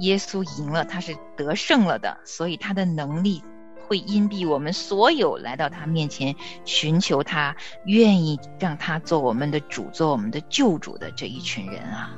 [0.00, 3.42] 耶稣赢了，他是得胜了的，所以他的能力
[3.86, 6.34] 会荫蔽我们所有来到他面前
[6.64, 7.54] 寻求他、
[7.86, 12.14] 愿意让他做我们的主、做我们的救主的这一群人啊。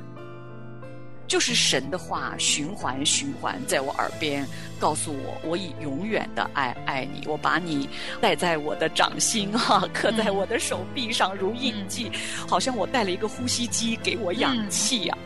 [1.25, 4.45] 就是神的话循环循环在我耳边
[4.77, 7.89] 告诉我，我以永远的爱爱你，我把你
[8.21, 12.11] 戴在我的掌心哈，刻在我的手臂上如印记，
[12.47, 15.17] 好像我带了一个呼吸机给我氧气呀。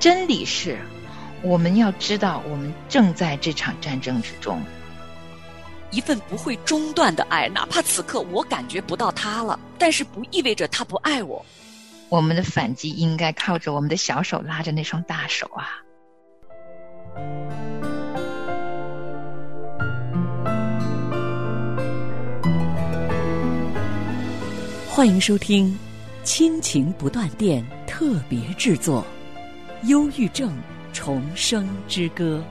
[0.00, 0.78] 真理是，
[1.42, 4.60] 我们要知道，我们正在这场战争之中，
[5.90, 11.44] 一份不会中断的爱，哪怕此刻我感觉不到他了，但是不意味着他不爱我。
[12.08, 15.82] 我们的反击应该靠着我们的小手拉着那双大手啊！
[24.88, 25.68] 欢迎收听
[26.24, 29.04] 《亲情不断电》特别制作，
[29.88, 30.56] 《忧郁症
[30.96, 32.42] 重生之歌》。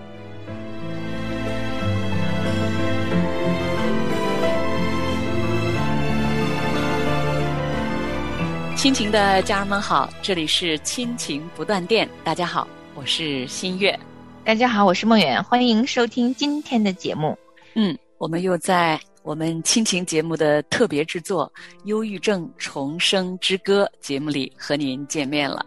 [8.77, 12.07] 亲情的家人们好，这里是亲情不断电。
[12.23, 13.99] 大家好，我是新月。
[14.43, 15.43] 大家好，我是梦远。
[15.43, 17.35] 欢迎收听今天的节目。
[17.73, 21.51] 嗯，我们又在我们亲情节目的特别制作
[21.85, 25.65] 《忧郁症重生之歌》节目里和您见面了。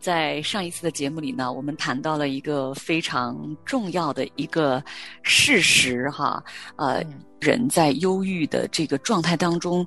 [0.00, 4.82] 在上一次的节目里呢，我们谈到了一个非常重要的一个
[5.22, 6.42] 事实哈，
[6.76, 7.04] 呃，
[7.38, 9.86] 人在忧郁的这个状态当中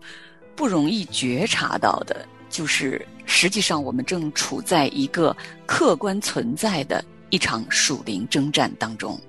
[0.56, 2.26] 不容易觉察到的。
[2.50, 9.20] 就是实际上，我们正处在一个客观存在的一场属灵征战当中。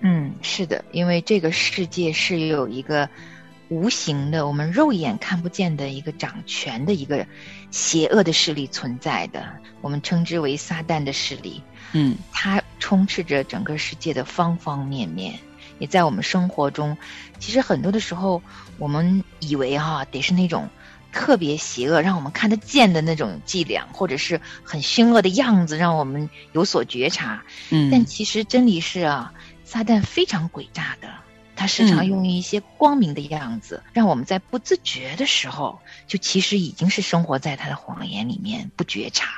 [0.00, 3.08] 嗯，是的，因为这个世界是有一个
[3.68, 7.24] 无形的、我们肉眼看不见的一个掌权的一个
[7.72, 9.44] 邪恶的势力存在的，
[9.80, 11.60] 我们称之为撒旦的势力。
[11.90, 15.36] 嗯，它充斥着整个世界的方方面面，
[15.80, 16.96] 也在我们生活中。
[17.40, 18.40] 其实很多的时候，
[18.78, 20.68] 我们以为哈得是那种。
[21.14, 27.42] 特别邪恶，让我们看得见的那种伎俩，或者是很凶恶的样子，让我们有所觉察。
[27.68, 31.08] 嗯，但其实真理是啊，撒旦非常诡诈的，
[31.62, 35.78] 他时常用一些光明的样子，让我们在不自觉的时候，
[36.08, 39.28] 就其实已经是生活在他的谎言里面，不觉察。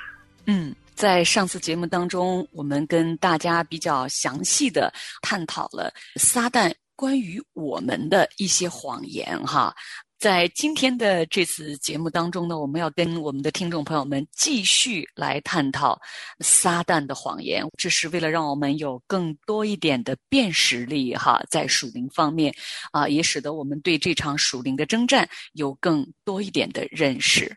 [0.46, 4.90] 嗯，在上次节目当中，我们跟大家比较详细的
[5.20, 9.76] 探讨了撒旦关于我们的一些谎言，哈。
[10.18, 16.00] 在今天的这次节目当中呢，我们要跟我们的听众朋友们继续来探讨
[16.40, 22.54] 撒旦的谎言，这是为了让我们有更多一点的辨识力哈，在属灵方面
[22.90, 27.54] 啊，也使得我们对这场属灵的征战有更多一点的认识。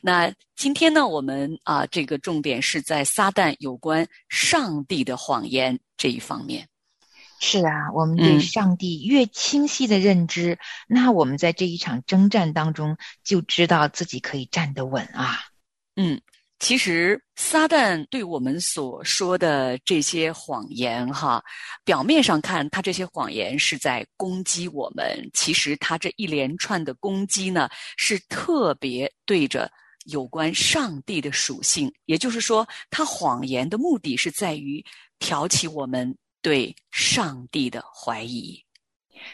[0.00, 6.66] 那今天呢，我们啊，这个重点是在撒旦有关上帝的谎言这一方面。
[7.40, 15.38] 是啊，我们对上帝越清晰的认知，那我们在这一场征战当中就知道自己可以站得稳啊。
[15.94, 16.20] 嗯，
[16.58, 21.40] 其实撒旦对我们所说的这些谎言，哈，
[21.84, 29.70] 表面上看他这些谎言是在攻击我们，其实他这一连串的攻击呢，是特别对着
[30.06, 34.84] 有关上帝的属性，也就是说，他谎言的目的是在于
[35.20, 36.16] 挑起我们。
[36.40, 38.64] 对上帝的怀疑，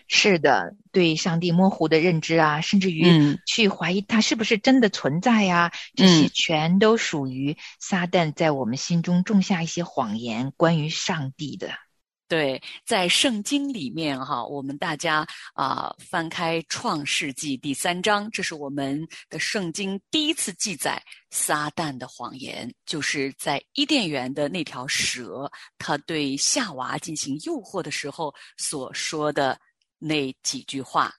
[0.09, 11.75] 是的，对上帝模糊的认知啊，甚至于去怀疑他是不是真的存在呀，这些全都属于撒旦在我们心中种下一些谎言关于上帝的。
[12.34, 21.00] 对，在圣经里面哈，我们大家啊翻开创世纪第三章，这是我们的圣经第一次记载
[21.30, 29.56] 撒旦的谎言，就是在伊甸园的那条蛇，他对夏娃进行诱惑的时候所说的
[30.00, 31.14] 那几句话。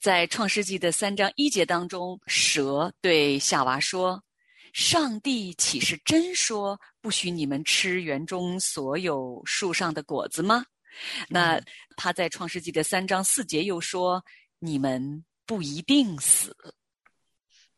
[0.00, 4.20] 在创世纪的三章一节当中，蛇对夏娃说。
[4.72, 10.64] 上帝岂是真说不许你们吃园中所有树上的果子吗？
[11.28, 11.60] 那
[11.96, 14.24] 他在创世纪的三章四节又说
[14.60, 16.56] ：“你们不一定死。”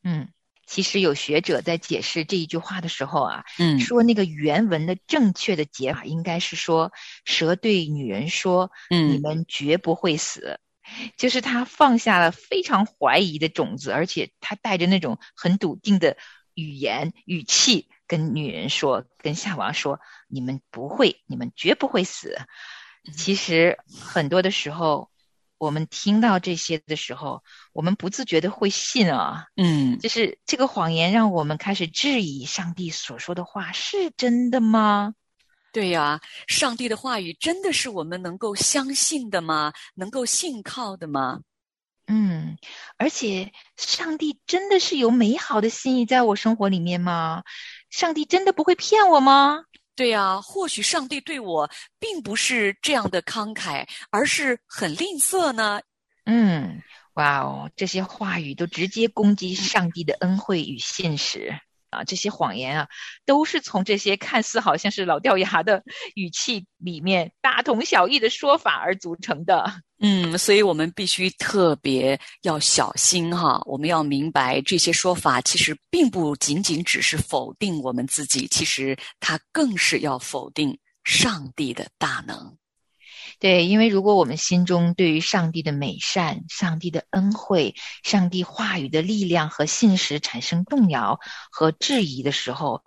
[0.03, 0.29] 嗯，
[0.67, 6.93] 其实有学者在解释这一句话的时候啊，嗯，说那个原文的正确的解法应该是说，
[7.25, 10.61] 蛇对女人说：“嗯，你们绝不会死。”
[11.17, 16.17] 就是他放下了非常怀疑的种子，而且他带着那种很笃定的。
[16.55, 22.37] 语言语气跟女人说，跟夏娃说：“你们不会，你们绝不会死。”
[23.17, 25.11] 其实很多的时候，
[25.59, 27.43] 我们听到这些的时候，
[27.73, 29.47] 我们不自觉的会信啊。
[29.57, 35.15] 嗯，就是这个谎言让我们开始质疑上帝所说的话是真的吗？
[35.73, 39.73] 对呀，上帝的话语真的是我们能够相信的吗？
[39.95, 41.41] 能够信靠的吗？
[42.07, 42.59] 嗯，
[42.99, 47.43] 而且上帝真的是有美好的心意在我生活里面吗？
[47.91, 49.65] 上帝真的不会骗我吗？
[49.97, 55.81] 对呀，或许上帝对我并不是这样的慷慨，而是很吝啬呢。
[56.25, 56.83] 嗯，
[57.15, 61.59] 哇哦，这些话语都直接攻击上帝的恩惠与现实。
[61.95, 62.89] 啊，这些谎言啊，
[63.25, 65.83] 都是从这些看似好像是老掉牙的
[66.15, 69.73] 语气里面大同小异的说法而组成的。
[70.01, 73.63] 嗯，所以我们必须特别要小心哈。
[73.65, 82.57] 我们要明白，这些说法其实并不仅仅只是否定我们自己，其实它更是要否定上帝的大能。
[83.41, 91.21] 对，因为如果我们心中对于上帝的美善、上帝的恩惠、上帝话语的力量和信实产生动摇
[91.51, 92.85] 和质疑的时候，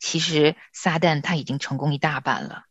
[0.00, 2.64] 其实撒旦他已经成功一大半了。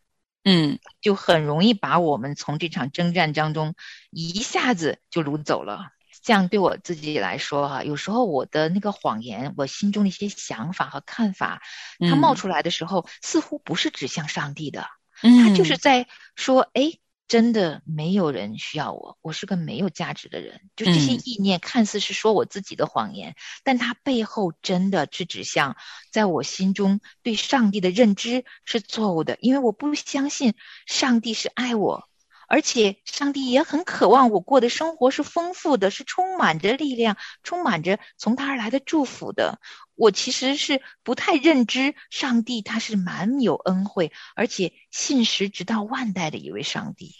[0.44, 3.76] 嗯，就很容易把我们从这场征战当中
[4.10, 5.92] 一下子就掳走了。
[6.22, 11.62] 这样对我自己来说，哈，有时候我的那个谎言，我心中的一些想法和看法，
[12.00, 14.88] 它冒出来的时候，似乎不是指向上帝的，
[15.22, 17.00] 它就是在说，哎。
[17.30, 20.62] 真的没有人需要我，我是个没有价值的人。
[20.76, 25.78] 就这些意念，看似是说我自己的谎言，但它背后真的是指向，
[26.12, 30.56] 在我心中对上帝的认知是错误的，因为我不相信
[30.88, 32.10] 上帝是爱我，
[32.48, 39.60] 而且上帝也很渴望我过的生活是丰富的，是充满着力量，充满着从他而来的祝福的。
[40.00, 47.14] 我其实是不太认知上帝，他是蛮有恩惠，而且信实直到万代的一位上帝。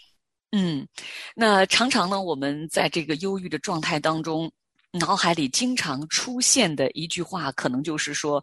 [0.52, 0.88] 嗯，
[1.36, 4.50] 那常常呢，我们在这个忧郁的状态当中，
[4.92, 8.42] 脑海里经常出现的一句话，可能就是说：“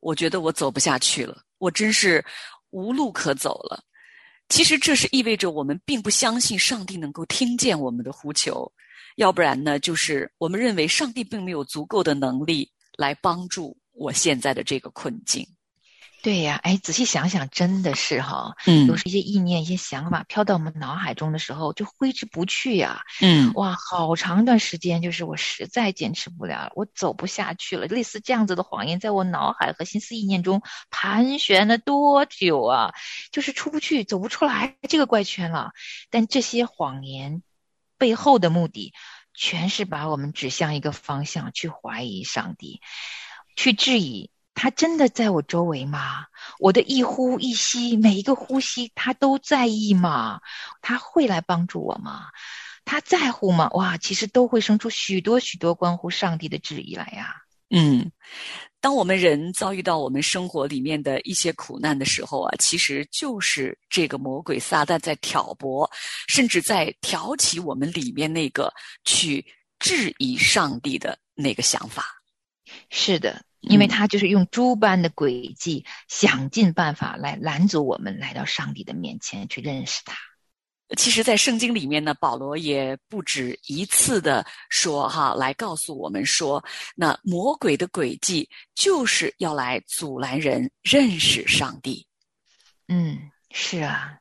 [0.00, 2.22] 我觉得我走不下去了，我真是
[2.68, 3.82] 无路可走了。”
[4.50, 8.70] 其实这是意味着我们并不相信上帝能够听见我们的呼求，
[9.16, 12.70] 要不然呢，就是我们认为上帝并没有足够的能力。
[12.96, 15.46] 来帮助我现在的这个困境。
[16.22, 23.02] 对呀，哎，仔细想想，真的是哈，嗯，有一些意念、一些想法飘到我们脑海中的时候，就挥之不去呀。
[23.20, 27.86] 嗯，哇，好长一段时间，就是我实在坚持不了，我走不下去了。
[27.88, 32.94] 类似这样子的谎言，在我脑海和心思意念中盘旋了多久啊？
[33.30, 35.72] 就是出不去，走不出来这个怪圈了。
[36.08, 37.42] 但这些谎言
[37.98, 38.94] 背后的目的。
[39.34, 42.80] 全是把我们指向一个方向，去怀疑上帝，
[43.56, 46.26] 去质疑他真的在我周围吗？
[46.60, 50.40] 我的一呼一吸，每一个呼吸，他都在意吗？
[50.80, 52.28] 他会来帮助我吗？
[52.84, 53.68] 他在乎吗？
[53.70, 57.43] 哇，其实都会生出许多许多关乎上帝的质疑来呀。
[57.70, 58.10] 嗯。
[58.80, 65.90] 当我们人遭遇到我们生活里面的一些苦难的时候啊，其实就是这个魔鬼撒旦在挑拨，
[66.28, 68.70] 甚至在挑起我们里面那个
[69.02, 69.42] 去
[69.78, 72.04] 质疑上帝的那个想法。
[72.90, 80.14] 是的，因为他就是用诸般的诡计，想尽办法来拦阻我们来到上帝的面前去认识他。
[80.96, 86.62] 其实，在圣经里面呢，保罗也不止一次的说哈，来告诉我们说，
[86.94, 92.06] 那魔鬼的诡计就是要来阻拦人认识上帝。
[92.86, 93.18] 嗯，
[93.50, 94.18] 是啊，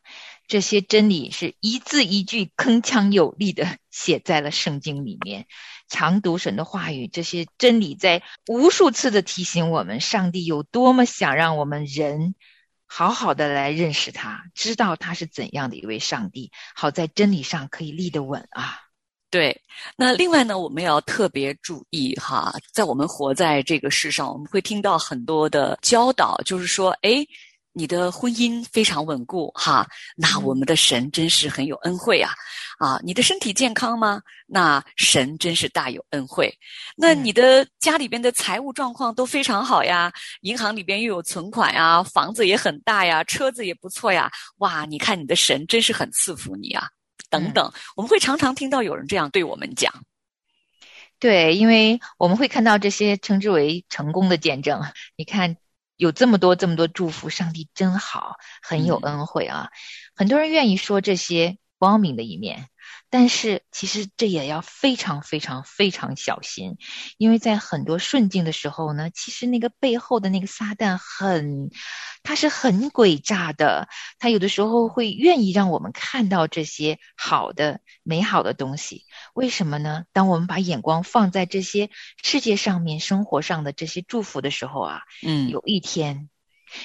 [0.48, 5.46] 这些真理是一字一句铿锵有力的 写在了圣经里面。
[5.90, 12.36] 常读神的话语，这些真理在无数次的提醒我们，上帝有多么想让我们人。
[12.96, 18.78] 好好的来认识他，知道他是怎样的一位上帝，好在真理上可以立得稳啊。
[19.32, 19.60] 对，
[19.98, 27.26] 那另外呢，我们要特别注意哈，在我们活在这个世上，我们会听到很多的教导，就是说，哎。
[27.76, 32.32] 你的婚姻非常稳固，哈，那我们的神真是很有恩惠啊，
[32.78, 34.22] 啊，你的身体健康吗？
[34.46, 36.54] 那神真是大有恩惠。
[36.96, 46.88] 那你的家里边的财务状况都非常好呀，银行里边又有存款呀，房子也很大呀，车子也不错呀，哇，你看你的神真是很赐福你啊，
[47.32, 49.92] 等等，我们会常常听到有人这样对我们讲。
[51.18, 54.80] 对，因为我们会看到这些称之为成功的见证，
[55.16, 55.58] 你看。
[55.96, 59.70] 有这么多这么多祝福，上帝真好，很有恩惠啊！
[60.16, 62.68] 很多人愿意说这些光明的一面，
[63.14, 66.78] 但是其实这也要非常非常非常小心，
[67.20, 71.70] 因为在很多顺境的时候呢，其实那个背后的那个撒旦很，
[72.24, 79.04] 他是很诡诈的，他有的时候会愿意让我们看到这些好的美好的东西。
[79.36, 80.06] 为什么呢？
[80.12, 81.92] 当我们把眼光放在这些
[82.24, 86.30] 世界上面、生活上的这些祝福的时候啊，嗯，有一天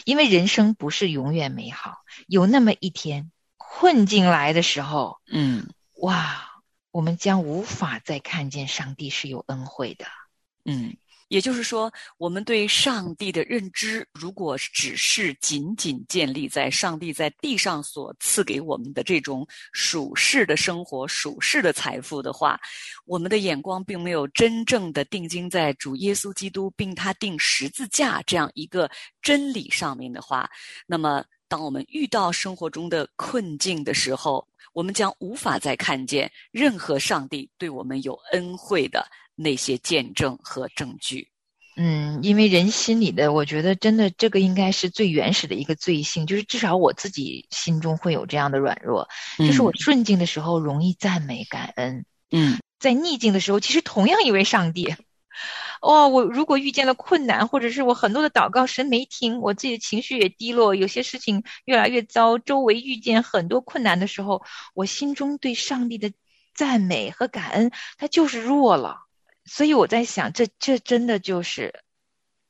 [0.05, 1.95] 因为人生不是永远美好，
[2.27, 10.07] 有那么一天困境来的时候，嗯哇，我们将无法再看见上帝是有恩惠的。
[10.65, 10.97] 嗯。
[11.29, 22.59] 也就是说，我们对上帝的认知，如果只是仅仅建立在上帝在地上所赐给我们的这种属世的生活、属世的财富的话，
[23.05, 28.91] 我们的眼光并没有真正的定睛在主耶稣基督并他定十字架这样一个
[29.21, 30.49] 真理上面的话，
[30.87, 39.07] 那么当我们遇到生活中的困境的时候，我们将无法再看见任何上帝对我们有恩惠的。
[39.41, 41.29] 那些见证和证据，
[41.77, 54.93] 嗯，因为人心里的，我觉得真的这个应该是最原始的一个罪性，就是至少我自己心中会有这样的软弱，就是我顺境的时候容易赞美感恩，嗯，在逆境的时候，其实同样一位上帝，
[55.81, 64.43] 哦，我如果遇见了困难，或者是我很多的祷告神没听，我自己的情绪也低落，有些事情越来越糟，周围遇见很多困难的时候，
[64.75, 66.13] 我心中对上帝的
[66.55, 68.99] 赞美和感恩，它就是弱了。
[69.45, 71.83] 所以我在想，这这真的就是，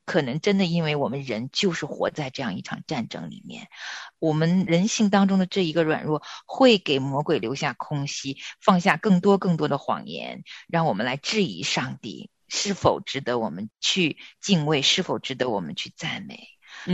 [0.04, 3.68] 可能真的因为我们人就是活在这样一场战争里面，
[4.18, 16.48] 我们人性当中的这一个软弱，会给魔鬼留下空隙，放下更多更多的谎言，让我们来质疑上帝是否值得我们去敬畏，是否值得我们去赞美。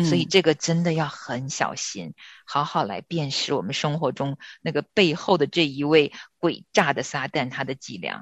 [0.05, 2.15] 所以这个真的要很小心，
[2.47, 8.21] 好好来辨识我们生活中那个背后的这一位诡诈的撒旦他的伎俩。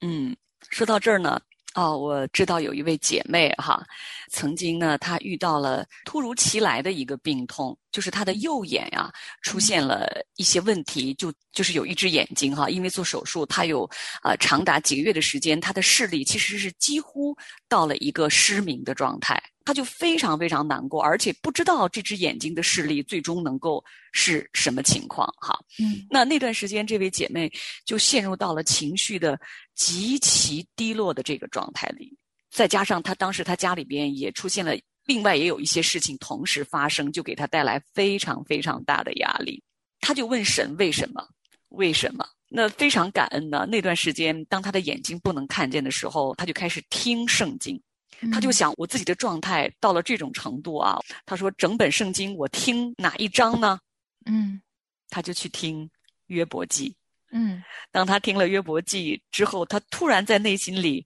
[0.00, 0.36] 嗯。
[0.70, 1.40] 说到这儿呢，
[1.74, 3.84] 哦，我知道有一位姐妹哈，
[4.30, 13.88] 曾经呢，她遇到了突如其来的一个病痛，就是他的右眼呀出现了一些问题，就就是有一只眼睛哈，因为做手术，他有
[14.24, 17.36] 呃长达几个月的时间，他的视力其实是几乎
[17.68, 19.40] 到了一个失明的状态。
[19.64, 23.80] 他就非常非常难过，而且不知道这只眼睛的视力最终能够
[24.10, 25.24] 是什么情况。
[25.40, 27.48] 哈，嗯，那那段时间，这位姐妹
[27.84, 29.38] 就陷入到了情绪的
[29.76, 32.12] 极其低落的这个状态里，
[32.50, 39.62] 再加上她当时她家里边也出现了另外也有一些事情同时发生，就给他带来非常非常大的压力。
[40.00, 41.26] 他就问神为什么？
[41.70, 42.26] 为什么？
[42.48, 43.66] 那非常感恩呢。
[43.66, 47.80] 那段时间，当他的眼睛不能看见的时候，他就开始听圣经。
[48.30, 50.98] 他就想，我自己的状态到了这种程度啊。
[51.24, 53.80] 他说，整本圣经我听哪一章呢？
[54.26, 54.60] 嗯，
[55.08, 55.90] 他就去听
[56.26, 56.94] 约伯记。
[57.32, 61.04] 嗯，当他听了约伯记之后，他突然在内心里，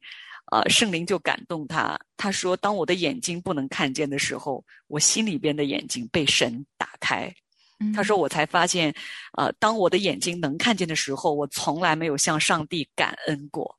[0.52, 1.98] 呃，圣灵就感动他。
[2.16, 7.32] 他说，当我的眼睛不能看见的时候，我心里边的眼睛被神打开。
[7.94, 8.94] 他说，我才发现，
[9.36, 13.76] 呃，当我的眼睛能看见的时候，我从来没有向上帝感恩过。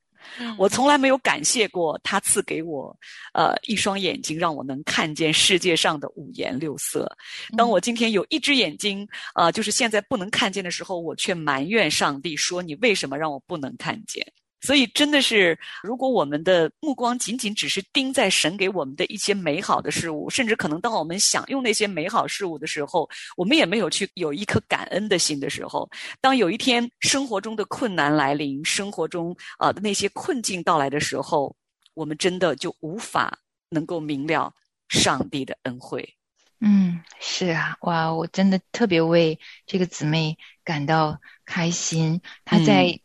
[0.58, 2.94] 我从来没有感谢过他赐给我，
[3.32, 7.10] 呃，一双眼睛，让我能看见世界上的五颜六色。
[7.56, 14.24] 当我今天有一只眼睛，啊，就是现在不能看见的时候，我却埋怨上帝说：“你为什么让我不能看见？”
[14.60, 25.88] 所以，真的是，如果我们的目光仅仅只是盯在神给我们的一些美好的事物，甚至可能当我们享用那些美好事物的时候，我们也没有去有一颗感恩的心的时候，
[26.20, 31.54] 当有一天生活中的困难来临，生活中啊的那些困境到来的时候，
[31.94, 33.38] 我们真的就无法
[33.70, 34.52] 能够明了
[34.88, 36.16] 上帝的恩惠。
[36.60, 42.98] 嗯，是啊，哇，我真的特别为这个姊妹感到开心，她在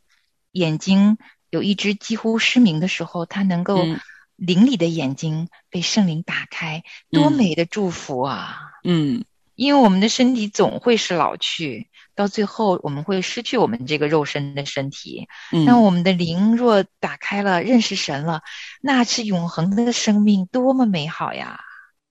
[0.52, 1.20] 眼睛。
[1.54, 3.86] 有一只几乎失明的时候，他能够
[4.36, 8.58] 灵里的眼睛被圣灵打开，多美的祝福啊！
[8.84, 15.28] 嗯，因为我们的身体总会是老去，到最后我们会失去我们这个肉身的身体。
[15.68, 18.42] 那我们的灵若打开了，认识神了，
[18.82, 21.60] 那是永恒的生命，多么美好呀！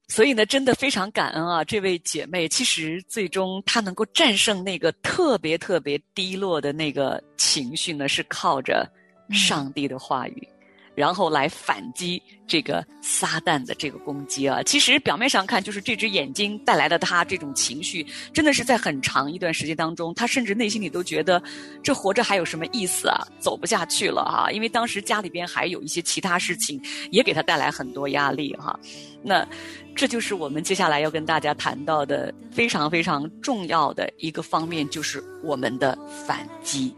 [0.07, 1.65] 所以呢，真的非常感恩啊！
[1.65, 8.89] 这位姐妹，其实最终她能够战胜那个特别特别低落的那个情绪呢，是靠着。
[9.33, 10.47] 上帝的话语，
[10.95, 14.63] 然后来反击这个撒旦的这个攻击啊！
[14.63, 21.43] 其实表面上看，就是这只眼睛带来的他这种情绪，真的是在很长一段时间当中，他甚至内心里都觉得，
[21.83, 23.27] 这活着还有什么意思啊？
[23.39, 24.51] 走不下去了哈！
[24.53, 26.79] 因为当时家里边还有一些其他事情，
[27.11, 28.79] 也给他带来很多压力哈。
[29.23, 29.47] 那
[29.95, 35.97] 这就是我们接下来要跟大家谈到的非常非常重要的一个方面，就是我们的
[36.27, 36.95] 反击。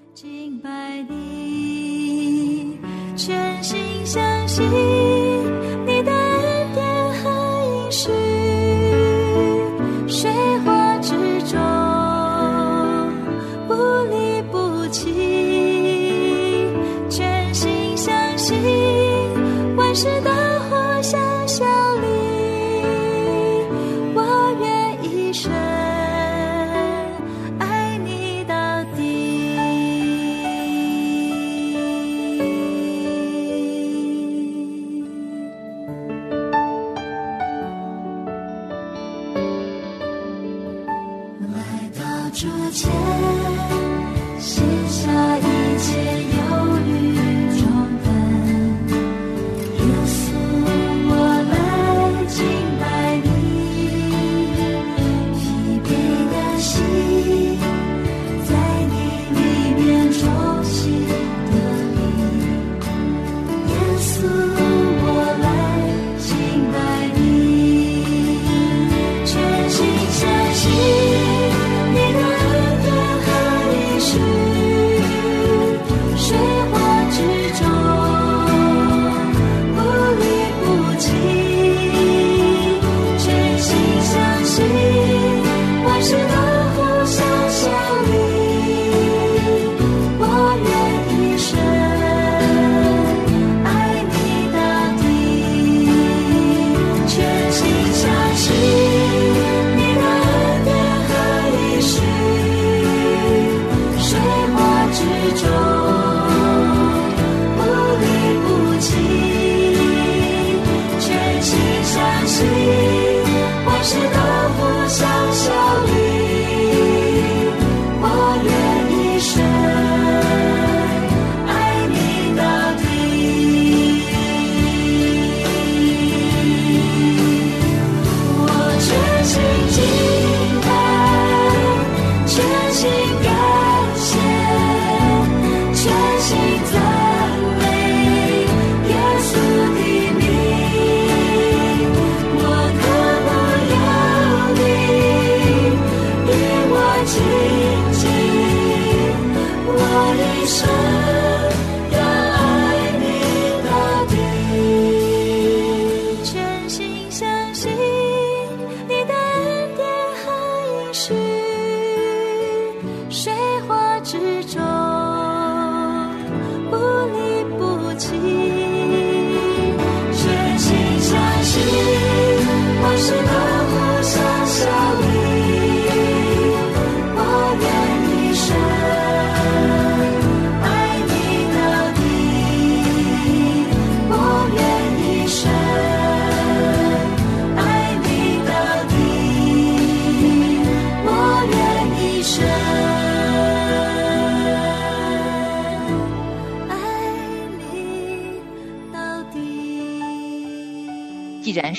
[3.16, 5.13] 全心相信。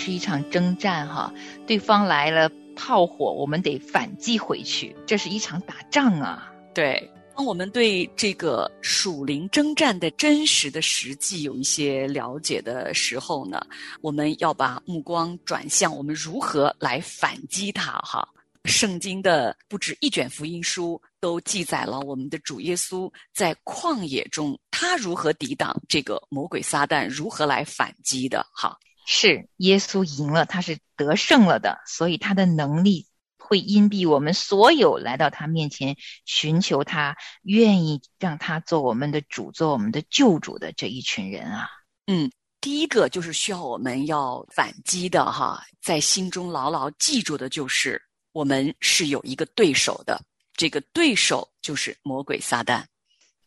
[0.05, 1.33] 是一场征战哈，
[1.65, 6.53] 对方来了炮火，我们得反击回去，这是一场打仗啊。
[6.75, 13.65] 对，当我们对这个属灵征战的真实的实际有一些了解的时候呢，
[13.99, 18.29] 我们要把目光转向我们如何来反击它哈。
[18.65, 28.77] 圣经的不止一卷福音书都记载了我们的主耶稣在旷野中，他如何抵挡这个魔鬼撒旦，如何来反击的哈。
[29.05, 33.05] 是耶稣赢了，他是得胜了的，所以他的能力
[33.37, 41.69] 会荫蔽我们所有来到他面前寻求他、愿意让他做我们的主、做我们的救主的这一群人啊。
[42.07, 50.19] 嗯，第一个就是需要我们要反击的哈，在心中牢牢记住的就是我们是有一个对手的，
[50.53, 52.83] 这个对手就是魔鬼撒旦。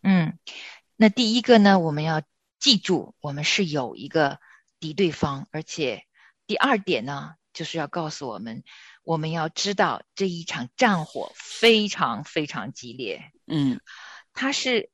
[0.02, 0.38] 嗯，
[0.94, 2.22] 那第一个呢，我们要
[2.60, 4.38] 记住，我们是有一个
[4.80, 6.04] 敌对方，而且
[6.46, 8.62] 第二点呢，就是要告诉我们，
[9.02, 13.80] 我们要知道这一场战火非常非常激烈，嗯
[14.32, 14.90] 它是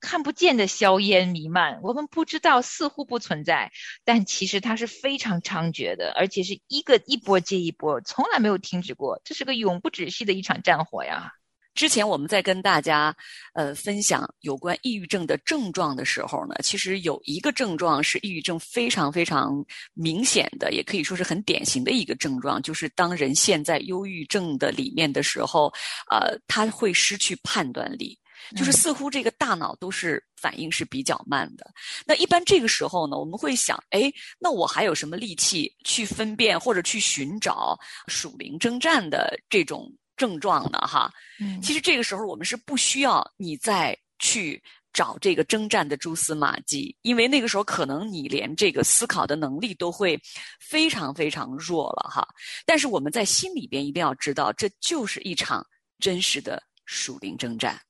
[0.00, 3.72] 看不见的硝烟弥漫，我们不知道，似乎不存在，
[4.04, 11.32] 但其实它是非常猖獗的，而且是一个一波接一波，从来没有停止过，这是个永不止息的一场战火呀。
[11.74, 13.14] 之前我们在跟大家
[13.52, 25.72] 呃分享有关抑郁症的症状的时候呢，其实有一个症状是抑郁症非常非常明显的，也可以说是很典型的一个症状，就是当人陷在忧郁症的里面的时候，
[26.10, 28.18] 呃，他会失去判断力。
[28.54, 31.64] 就是似乎这个大脑都是反应是比较慢的。
[32.04, 37.74] 那一般这个时候呢，我们会想，哎，那我还有什么力气去分辨或者去寻找
[38.06, 40.78] 属灵征战的这种症状呢？
[40.78, 50.20] 哈，嗯其实这个时候我们是不需要你再去找这个征战的蛛丝马迹，因为那个时候可能你连这个思考的能力都会
[50.60, 52.26] 非常非常弱了哈。
[52.64, 55.66] 但是我们在心里边一定要知道，这就是一场
[55.98, 57.80] 真实的属灵征战。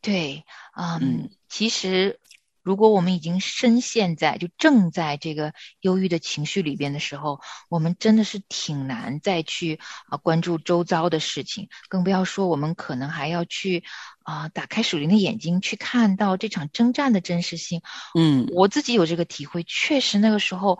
[0.00, 0.44] 对，
[0.76, 2.18] 嗯，嗯其实
[2.62, 13.82] 如果我们已经深陷在就正在这个忧郁的情绪里边的时候，我们真的是挺难再去啊关注周遭的事情，更不要说我们可能还要去
[14.22, 17.82] 啊打开属灵的眼睛去看到这场征战的真实性。
[18.16, 20.78] 嗯我自己有这个体会，确实那个时候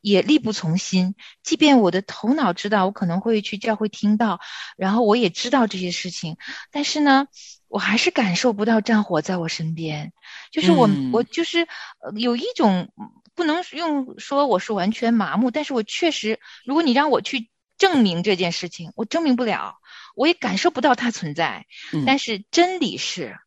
[0.00, 1.14] 也力不从心。
[1.42, 4.40] 即便我的头脑知道我可能会去教会听到，
[4.76, 6.36] 然后我也知道这些事情，
[6.70, 7.26] 但是呢，
[7.68, 10.12] 我还是感受不到战火在我身边。
[10.50, 11.60] 就是我，嗯我就是
[12.00, 12.92] 呃有一种
[13.34, 19.76] 不能用说我是完全麻木，但是我确实，如果你让我去证明这件事情，我证明不了，
[20.14, 21.66] 我也感受不到它存在。
[21.92, 23.38] 嗯但是真理是，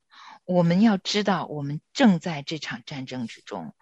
[0.45, 3.73] 我们要知道，我们正在这场战争之中。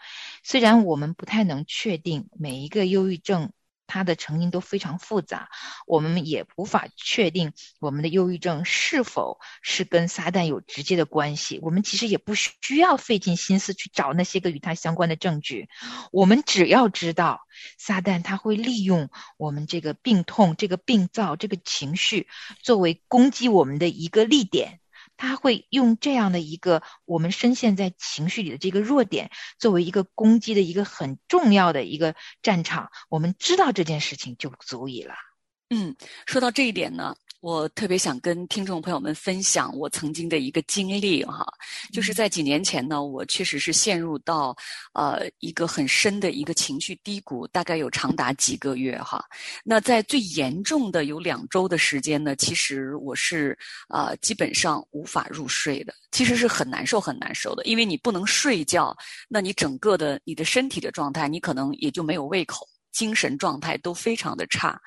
[0.43, 3.51] 虽然我们不太能确定每一个忧郁症
[3.87, 5.49] 它的成因都非常复杂，
[5.87, 11.59] 我们也无法确定我们的忧郁症是否是跟撒旦有直接的关系。
[11.63, 15.67] 我们其实也不需要费尽心思去找那些个与它相关的证据，
[16.11, 17.41] 我们只要知道
[17.79, 22.27] 撒旦他会利用我们这个病痛、这个病灶、这个情绪
[22.61, 24.79] 作为攻击我们的一个利点。
[25.21, 29.29] 他会用这样的一个我们深陷在情绪里的这个弱点，
[29.59, 32.89] 作为一个攻击的一个很重要的一个战场。
[33.07, 35.13] 我们知道这件事情就足以了。
[35.69, 41.43] 嗯，说到这一点呢，我特别想跟听众朋友们分享我曾经的一个经历哈，
[41.91, 44.55] 就是在几年前呢，我确实是陷入到
[44.93, 49.25] 呃一个很深的一个情绪低谷，大概有长达几个月哈。
[49.63, 53.57] 那在最严重的有两周的时间呢，其实我是
[53.89, 58.95] 呃基本上无法入睡的，其实是很难受很难受的，因为你不能睡觉，
[59.27, 62.67] 那你整个的你的身体的状态，你可能也就没有胃口。
[62.91, 64.79] 精神状态都非常的差，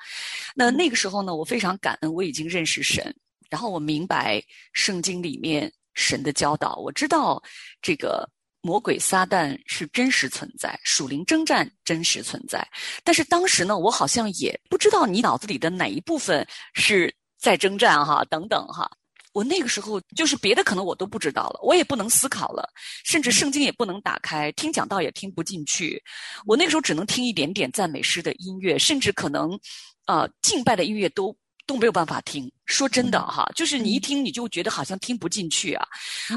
[0.55, 3.13] 那那个时候呢，我非常感恩，我已经认识神，
[3.49, 4.41] 然后我明白
[4.73, 7.41] 圣经里面神的教导，我知道
[7.81, 8.29] 这个
[8.61, 12.67] 魔鬼撒旦是真实存在，属灵征战真实存在。
[13.03, 18.89] 但是当时呢，我好像也不知道你脑子里的哪一部分是在征战哈，等等哈。
[19.35, 22.69] 我那个时候就是别的可能我都不知道了，我也不能思考了，
[23.03, 26.01] 甚至圣经也不能打开，听讲道也听不进去。
[26.45, 29.59] 我那个时候只能听一点点赞美诗的音乐，甚至可能，
[30.07, 31.35] 呃，敬拜的音乐都
[31.67, 32.49] 都没有办法听。
[32.65, 35.85] 说真的哈，就是你一听你就觉得好像听不进去啊，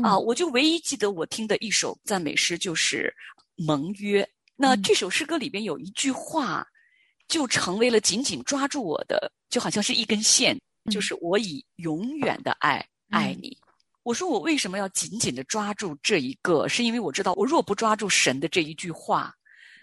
[0.03, 3.15] 啊，我就唯一记得我听的一首赞美诗就是
[3.65, 4.25] 《盟约》。
[4.57, 6.67] 那这首诗歌里边有一句话，
[7.29, 10.59] 就成为了紧紧抓住我的，就好像是一根线。
[10.89, 13.57] 就是我以永远的爱爱你。
[14.03, 16.67] 我说我为什么要紧紧的抓住这一个？
[16.67, 19.35] 是因为我知道，我若不抓住神的这一句话，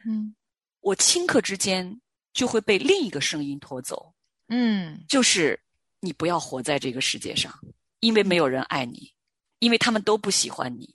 [0.07, 0.35] 嗯，
[0.81, 2.01] 我顷刻之间
[2.33, 4.13] 就会被另一个声音拖走。
[4.47, 5.59] 嗯，就是
[5.99, 7.53] 你不要活在这个世界上，
[7.99, 9.11] 因为没有人爱你，
[9.59, 10.94] 因为他们都不喜欢你。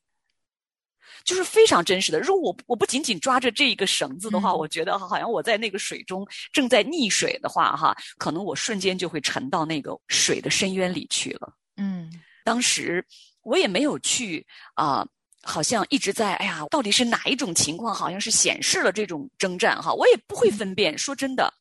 [1.25, 2.21] 就是非常真实的。
[2.21, 11.53] 如果我我不仅仅抓着这一个绳子的话，嗯我觉得好像我在那个水中正在溺水的话，哈，可能我瞬间就会沉到那个水的深渊里去了。
[11.77, 12.11] 嗯
[12.45, 13.05] 当时
[13.43, 15.07] 我也没有去啊、
[15.43, 20.97] 好像一直在哎呀，到底是哪一种情况，好像是显示了这种征战哈，我也不会分辨。
[20.97, 21.53] 说真的，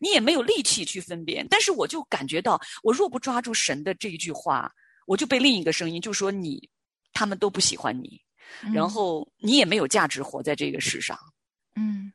[0.00, 1.46] 你也没有力气去分辨。
[1.50, 4.70] 但是我就感觉到，我若不抓住神的这一句话，
[5.06, 6.68] 我就被另一个声音就说你，
[7.12, 8.20] 他们都不喜欢你。
[8.74, 11.18] 然后你也没有价值活在这个世上，
[11.74, 12.12] 嗯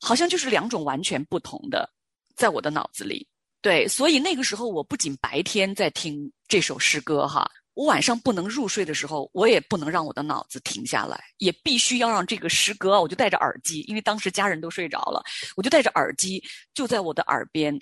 [0.00, 1.88] 好像就是两种完全不同的，
[2.36, 3.26] 在我的脑子里。
[3.62, 15.24] 对，所以那个时候我不仅白天在听这首诗歌哈，我晚上不能入睡的时候，我也不能让我的脑子停下来，也必须要让这个诗歌，我就戴着耳机，因为当时家人都睡着了，
[15.56, 17.74] 我就戴着耳机就在我的耳边，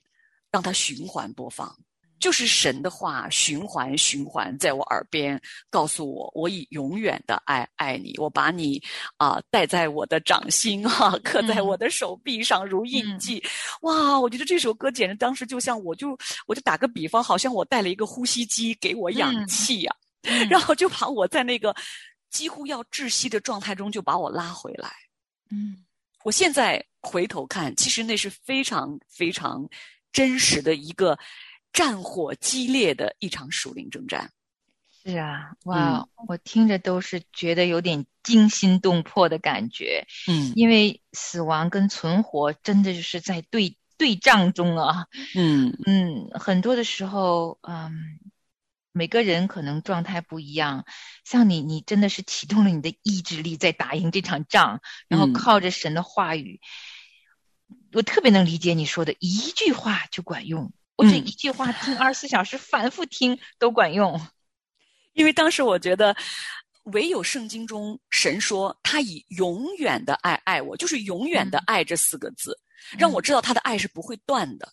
[0.52, 1.76] 让它循环播放。
[2.22, 8.80] 就是神的话循环循环在我耳边告诉我，我以永远的爱爱你，我把你
[9.16, 13.42] 啊、戴在我的掌心哈、刻在我的手臂上如印记。
[13.80, 21.74] 哇，我觉得这首歌简直当时就像我就我就打个比方，好像我带了一个呼吸机给我氧嗯气呀、嗯 然后就把我在那个
[22.30, 24.88] 几乎要窒息的状态中就把我拉回来。
[25.50, 25.76] 嗯
[26.24, 29.68] 我现在回头看，其实那是非常非常
[30.12, 31.18] 真实的一个
[31.72, 34.30] 战火激烈的一场属灵征战。
[35.04, 48.20] 是啊，哇，我听着都是觉得有点惊心动魄的感觉，嗯因为死亡跟存活真的就是在对对仗中啊，嗯嗯，很多的时候，嗯，
[48.92, 50.84] 每个人可能状态不一样。
[51.24, 56.60] 像你，你真的是启动了你的意志力在打赢这场仗，然后嗯靠着神的话语，
[57.92, 60.72] 我特别能理解你说的，一句话就管用。
[60.96, 64.20] 我这嗯一句话听二十四小时反复听都管用。
[65.14, 66.16] 因为当时我觉得，
[66.84, 72.58] 唯有圣经中神说他以永远的爱爱我，就是永远的爱这四个字，
[72.98, 74.72] 让我知道他的爱是不会断的。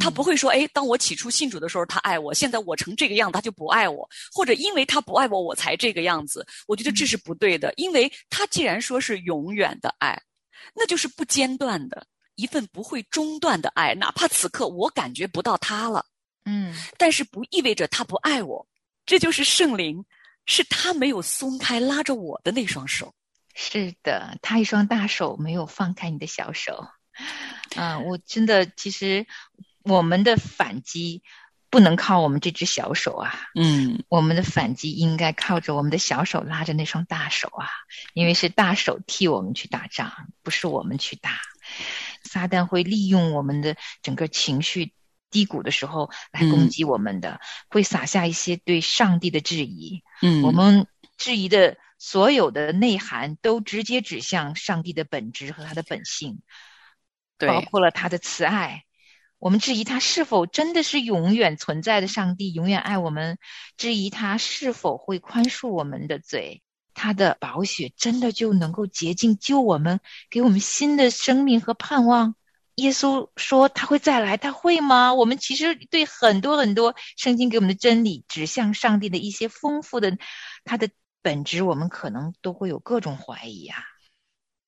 [0.00, 6.44] 他不会说，哎，当我起初信主的时候，他爱我，现在我成这个样，他就不爱我，或者因为他不爱我，我才这个样子。
[6.66, 10.20] 我觉得这是不对的，因为他既然说是永远的爱，
[10.74, 12.04] 那就是不间断的
[12.36, 16.06] 一份不会中断的爱，哪怕此刻我感觉不到他了，
[16.44, 18.68] 嗯但是不意味着他不爱我。
[19.04, 20.04] 这就是圣灵，
[20.46, 23.14] 是他没有松开拉着我的那双手。
[23.54, 26.86] 是的，他一双大手没有放开你的小手。
[27.76, 29.26] 嗯、我真的其实
[29.82, 31.22] 我们的反击
[31.70, 37.68] 不能靠我们这只小手啊，嗯我们的反击应该靠着我们的小手拉着那双大手啊，
[38.12, 41.30] 因为是大手替我们去打仗，不是我们去打。
[42.26, 44.92] 撒旦会利用我们的整个情绪
[45.30, 50.02] 低谷的时候来攻嗯击我们的，会撒下一些对上帝的质疑。
[50.20, 50.86] 嗯，我们
[51.16, 56.42] 质疑的所有的内涵都直接指向上帝的本质和他的本性，
[57.38, 58.82] 包括了他的慈爱。
[59.38, 63.36] 我们质疑他是否真的是永远存在的上帝，永远爱我们；
[63.76, 66.62] 质疑他是否会宽恕我们的罪。
[66.96, 72.34] 他的宝血真的就能够洁净救我们，给我们新的生命和盼望。
[72.76, 75.12] 耶稣说他会再来，他会吗？
[75.14, 80.16] 我们其实对很多很多圣经给我们的真理，指向上帝的一些丰富的
[80.64, 80.88] 他的
[81.22, 83.78] 本质，我们可能都会有各种怀疑啊。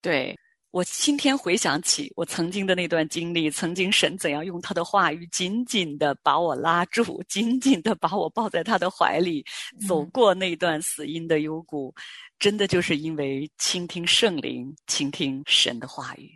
[0.01, 0.38] 对，
[0.79, 9.45] 我今天回想起我曾经的那段经历，曾经神怎样用他的话语紧紧的把我拉住，紧紧的把我抱在他的怀里，
[9.88, 11.93] 走嗯过那段死荫的幽谷，
[12.38, 16.31] 真的就是因为倾听圣灵，倾听神的话语。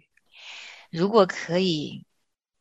[0.90, 2.04] 如果可以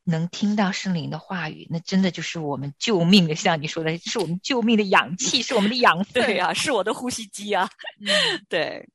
[0.04, 6.24] 能听到圣灵的话语，那真的就是我们救命的，像你说的，是我们救命的氧气，是我们的养分。
[6.24, 7.68] 对呀、是我的呼吸机啊、
[8.00, 8.08] 嗯
[8.48, 8.88] 对，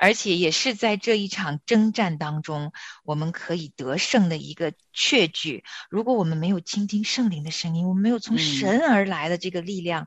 [0.00, 2.72] 而且也是在这一场征战当中，
[3.04, 5.62] 我们可以得胜的一个确据。
[5.88, 10.06] 如果我们没有倾听圣灵的声音，我们没有从嗯神而来的这个力量，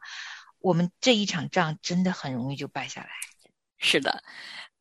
[0.59, 3.09] 我们这一场仗真的很容易就败下来。
[3.77, 4.23] 是的，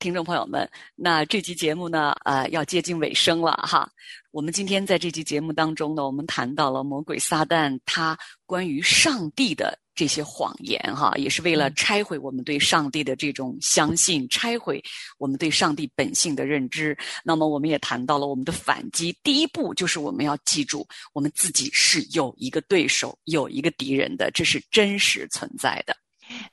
[0.03, 3.89] 听众朋友们，那这期节目呢，呃，要接近尾声了哈。
[4.33, 14.83] 我们今天在这期节目当中呢，我们谈到了魔鬼撒旦他关于上帝的这些谎言哈，也是为了嗯拆毁我们对上帝的这种相信，拆毁
[15.19, 16.99] 我们对上帝本性的认知。
[17.23, 25.97] 那么，我们也谈到了我们的反击，第一步就是我们要记住，我们自己是有一个对手，有一个敌人的，这是真实存在的。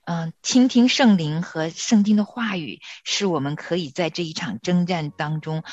[0.05, 5.63] 嗯，倾听圣灵和圣经的话语，是我们可以在这一场征战当中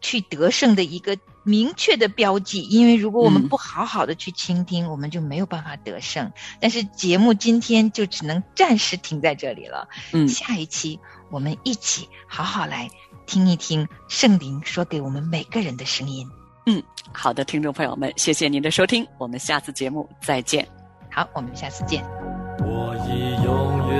[0.00, 2.62] 去得胜的一个明确的标记。
[2.62, 6.32] 因为如果我嗯们不好好的去倾听，我们就没有办法得胜。
[6.60, 9.88] 但是节目今天就只能暂时停在这里了。
[10.12, 10.98] 嗯下一期
[11.30, 12.88] 我们一起好好来
[13.26, 16.28] 听一听圣灵说给我们每个人的声音。
[16.66, 20.68] 嗯好的，听众朋友们，谢谢您的收听，我们下次节目再见。
[21.10, 22.27] 好，我们下次见。
[22.60, 23.10] 我以
[23.44, 23.48] 永
[23.88, 23.96] 远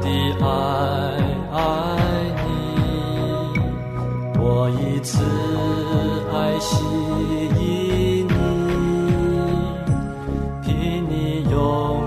[0.00, 0.06] 的
[0.44, 0.46] 爱
[1.52, 1.56] 爱
[2.44, 2.46] 你，
[4.38, 5.10] 我以慈
[6.32, 6.70] 爱吸
[7.58, 8.28] 引你，
[10.62, 10.70] 凭
[11.08, 11.12] 你
[11.50, 11.54] 永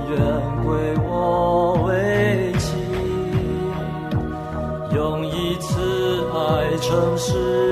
[0.09, 0.15] 远
[0.63, 0.67] 归
[1.07, 1.09] 我
[1.87, 1.89] 为
[2.59, 2.65] 妻，
[4.95, 5.69] 用一次
[6.33, 6.35] 爱
[6.77, 7.64] 诚实。